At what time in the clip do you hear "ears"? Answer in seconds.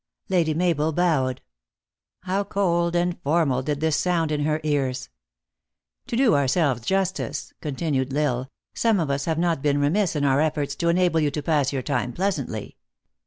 4.63-5.09